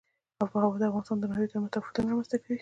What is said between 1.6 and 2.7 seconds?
تفاوتونه رامنځ ته کوي.